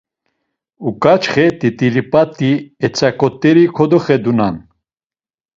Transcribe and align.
Uǩaçxe 0.87 1.45
t̆it̆ilip̌at̆i 1.59 2.51
etzaǩot̆eri 2.85 3.65
kodoxedunan. 3.75 4.55